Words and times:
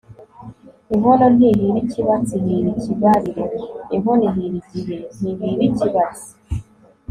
inkono 0.93 1.25
ntihira 1.35 1.77
ikibatsi 1.85 2.33
ihira 2.39 2.67
ikibariro 2.75 3.45
(inkono 3.95 4.23
ihira 4.29 4.55
igihe, 4.61 4.95
ntihira 5.17 5.63
ikibatsi) 5.69 6.29